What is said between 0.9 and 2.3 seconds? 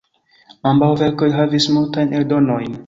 verkoj havis multajn